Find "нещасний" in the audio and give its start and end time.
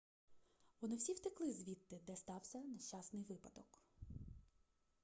2.59-3.23